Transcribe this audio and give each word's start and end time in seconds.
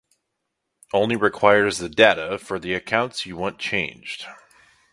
Only 0.93 1.15
requires 1.15 1.77
the 1.77 1.87
data 1.87 2.39
for 2.39 2.57
the 2.57 2.73
accounts 2.73 3.27
you 3.27 3.37
want 3.37 3.59
changed 3.59 4.25